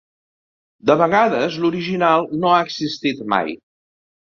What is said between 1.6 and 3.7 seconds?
l'original no ha existit mai.